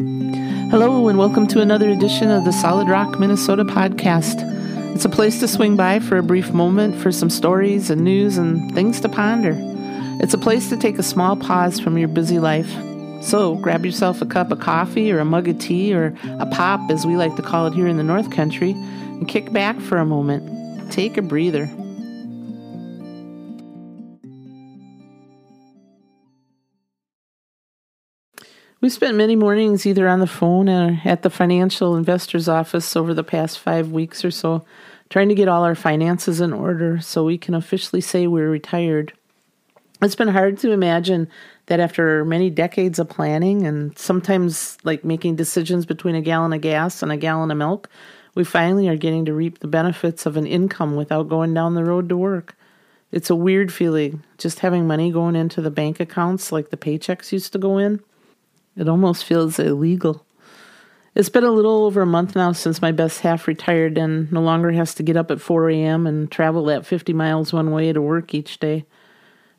[0.00, 4.40] Hello, and welcome to another edition of the Solid Rock Minnesota podcast.
[4.94, 8.38] It's a place to swing by for a brief moment for some stories and news
[8.38, 9.54] and things to ponder.
[10.22, 12.70] It's a place to take a small pause from your busy life.
[13.22, 16.90] So grab yourself a cup of coffee or a mug of tea or a pop,
[16.90, 19.98] as we like to call it here in the North Country, and kick back for
[19.98, 20.90] a moment.
[20.90, 21.68] Take a breather.
[28.82, 33.12] We spent many mornings either on the phone or at the financial investor's office over
[33.12, 34.64] the past five weeks or so,
[35.10, 39.12] trying to get all our finances in order so we can officially say we're retired.
[40.00, 41.28] It's been hard to imagine
[41.66, 46.62] that after many decades of planning and sometimes like making decisions between a gallon of
[46.62, 47.90] gas and a gallon of milk,
[48.34, 51.84] we finally are getting to reap the benefits of an income without going down the
[51.84, 52.56] road to work.
[53.12, 57.30] It's a weird feeling just having money going into the bank accounts like the paychecks
[57.30, 58.00] used to go in.
[58.80, 60.24] It almost feels illegal.
[61.14, 64.40] It's been a little over a month now since my best half retired and no
[64.40, 66.06] longer has to get up at 4 a.m.
[66.06, 68.86] and travel that 50 miles one way to work each day.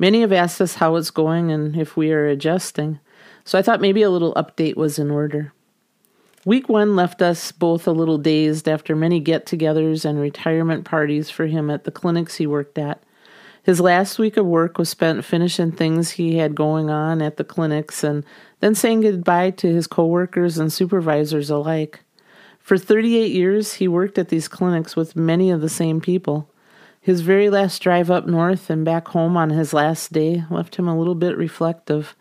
[0.00, 2.98] Many have asked us how it's going and if we are adjusting,
[3.44, 5.52] so I thought maybe a little update was in order.
[6.44, 11.30] Week one left us both a little dazed after many get togethers and retirement parties
[11.30, 13.00] for him at the clinics he worked at.
[13.64, 17.44] His last week of work was spent finishing things he had going on at the
[17.44, 18.22] clinics and
[18.60, 22.00] then saying goodbye to his coworkers and supervisors alike.
[22.58, 26.50] For 38 years, he worked at these clinics with many of the same people.
[27.00, 30.86] His very last drive up north and back home on his last day left him
[30.86, 32.14] a little bit reflective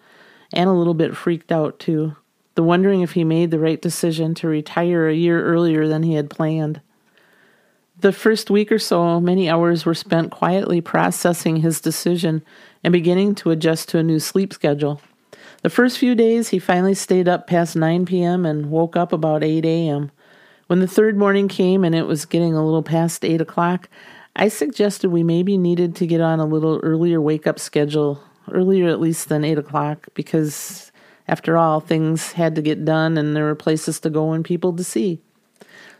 [0.54, 2.16] and a little bit freaked out, too.
[2.56, 6.14] The wondering if he made the right decision to retire a year earlier than he
[6.14, 6.80] had planned.
[8.04, 12.44] The first week or so, many hours were spent quietly processing his decision
[12.84, 15.00] and beginning to adjust to a new sleep schedule.
[15.62, 18.46] The first few days, he finally stayed up past 9 p.m.
[18.46, 20.12] and woke up about 8 a.m.
[20.68, 23.88] When the third morning came and it was getting a little past 8 o'clock,
[24.36, 28.22] I suggested we maybe needed to get on a little earlier wake up schedule,
[28.52, 30.92] earlier at least than 8 o'clock, because
[31.30, 34.74] after all, things had to get done and there were places to go and people
[34.74, 35.22] to see.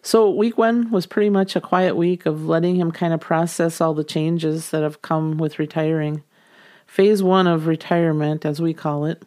[0.06, 3.80] So, week one was pretty much a quiet week of letting him kind of process
[3.80, 6.24] all the changes that have come with retiring.
[6.86, 9.24] Phase one of retirement, as we call it.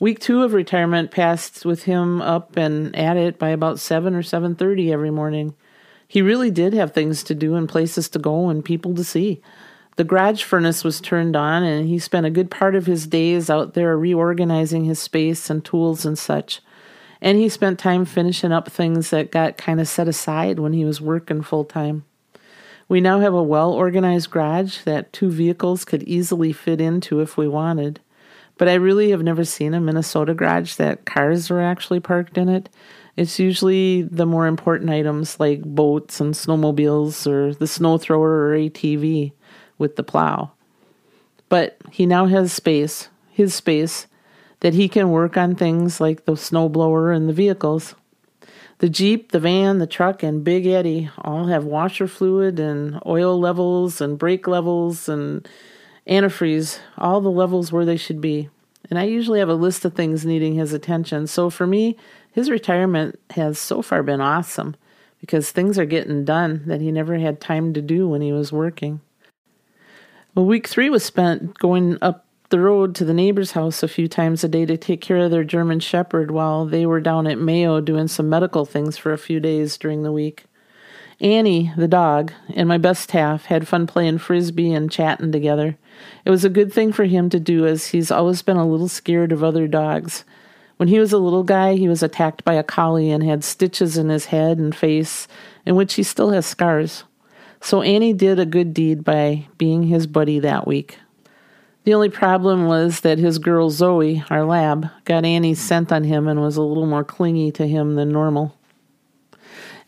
[0.00, 4.22] Week two of retirement passed with him up and at it by about seven or
[4.22, 5.54] seven thirty every morning.
[6.08, 9.42] He really did have things to do and places to go and people to see.
[9.96, 13.50] The garage furnace was turned on, and he spent a good part of his days
[13.50, 16.62] out there reorganizing his space and tools and such.
[17.22, 20.84] And he spent time finishing up things that got kind of set aside when he
[20.84, 22.04] was working full time.
[22.88, 27.36] We now have a well organized garage that two vehicles could easily fit into if
[27.36, 28.00] we wanted.
[28.58, 32.48] But I really have never seen a Minnesota garage that cars are actually parked in
[32.48, 32.68] it.
[33.16, 38.56] It's usually the more important items like boats and snowmobiles or the snow thrower or
[38.56, 39.32] ATV
[39.78, 40.50] with the plow.
[41.48, 44.06] But he now has space, his space,
[44.60, 47.94] that he can work on things like the snowblower and the vehicles.
[48.78, 53.38] The Jeep, the van, the truck, and Big Eddie all have washer fluid and oil
[53.38, 55.46] levels and brake levels and
[56.06, 58.48] antifreeze, all the levels where they should be.
[58.88, 61.26] And I usually have a list of things needing his attention.
[61.26, 61.96] So for me,
[62.32, 64.76] his retirement has so far been awesome
[65.20, 68.52] because things are getting done that he never had time to do when he was
[68.52, 69.00] working.
[70.34, 74.08] Well, week three was spent going up the road to the neighbor's house a few
[74.08, 77.38] times a day to take care of their German Shepherd while they were down at
[77.38, 80.44] Mayo doing some medical things for a few days during the week.
[81.20, 85.76] Annie, the dog, and my best half had fun playing frisbee and chatting together.
[86.24, 88.88] It was a good thing for him to do as he's always been a little
[88.88, 90.24] scared of other dogs.
[90.76, 93.96] When he was a little guy, he was attacked by a collie and had stitches
[93.96, 95.28] in his head and face,
[95.66, 97.04] in which he still has scars.
[97.60, 100.98] So Annie did a good deed by being his buddy that week.
[101.84, 106.28] The only problem was that his girl Zoe, our lab, got Annie's scent on him
[106.28, 108.54] and was a little more clingy to him than normal.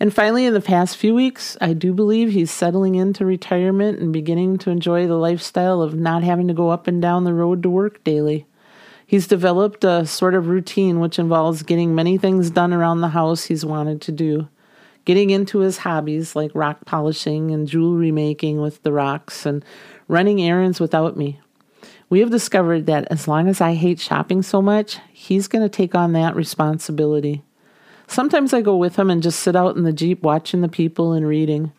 [0.00, 4.10] And finally, in the past few weeks, I do believe he's settling into retirement and
[4.10, 7.62] beginning to enjoy the lifestyle of not having to go up and down the road
[7.62, 8.46] to work daily.
[9.06, 13.44] He's developed a sort of routine which involves getting many things done around the house
[13.44, 14.48] he's wanted to do,
[15.04, 19.62] getting into his hobbies like rock polishing and jewelry making with the rocks, and
[20.08, 21.41] running errands without me.
[22.12, 25.68] We have discovered that as long as I hate shopping so much, he's going to
[25.70, 27.42] take on that responsibility.
[28.06, 31.14] Sometimes I go with him and just sit out in the Jeep watching the people
[31.14, 31.72] and reading.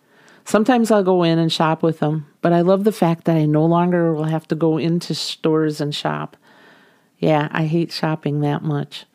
[0.43, 3.45] Sometimes I'll go in and shop with him, but I love the fact that I
[3.45, 6.35] no longer will have to go into stores and shop.
[7.19, 9.05] Yeah, I hate shopping that much.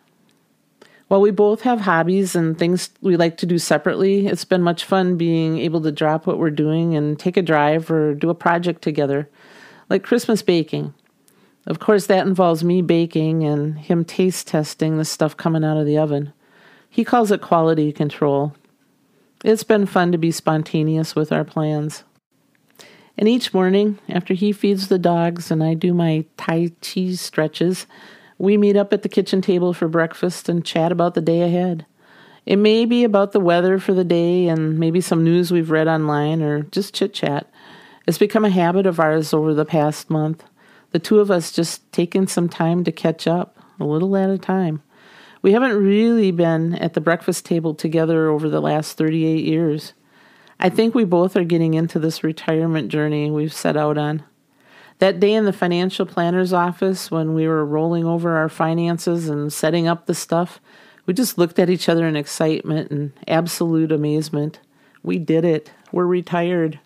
[1.08, 4.84] While we both have hobbies and things we like to do separately, it's been much
[4.84, 8.36] fun being able to drop what we're doing and take a drive or do a
[8.36, 9.28] project together,
[9.90, 10.94] like Christmas baking.
[11.68, 15.84] Of course, that involves me baking and him taste testing the stuff coming out of
[15.84, 16.32] the oven.
[16.88, 18.54] He calls it quality control.
[19.44, 22.04] It's been fun to be spontaneous with our plans.
[23.18, 27.86] And each morning, after he feeds the dogs and I do my Tai Chi stretches,
[28.38, 31.84] we meet up at the kitchen table for breakfast and chat about the day ahead.
[32.46, 35.86] It may be about the weather for the day and maybe some news we've read
[35.86, 37.46] online or just chit chat.
[38.06, 40.44] It's become a habit of ours over the past month.
[40.90, 44.38] The two of us just taking some time to catch up, a little at a
[44.38, 44.82] time.
[45.42, 49.92] We haven't really been at the breakfast table together over the last 38 years.
[50.58, 54.24] I think we both are getting into this retirement journey we've set out on.
[54.98, 59.52] That day in the financial planner's office when we were rolling over our finances and
[59.52, 60.60] setting up the stuff,
[61.06, 64.58] we just looked at each other in excitement and absolute amazement.
[65.04, 65.70] We did it.
[65.92, 66.80] We're retired.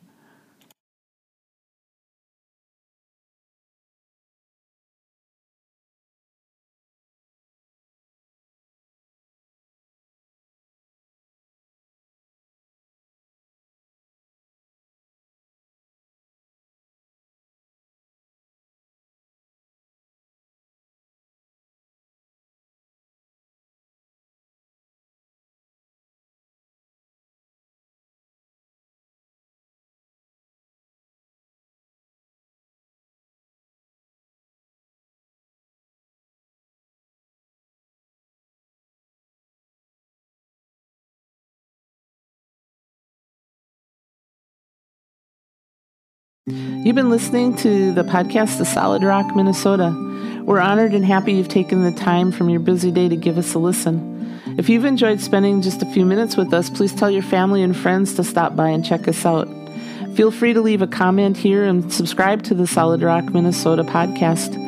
[46.49, 49.95] You've been listening to the podcast, The Solid Rock, Minnesota.
[50.45, 53.55] We're honored and happy you've taken the time from your busy day to give us
[53.55, 54.41] a listen.
[54.59, 57.77] If you've enjoyed spending just a few minutes with us, please tell your family and
[57.77, 59.47] friends to stop by and check us out.
[60.17, 64.59] Feel free to leave a comment here and subscribe to the Solid Rock, Minnesota podcast.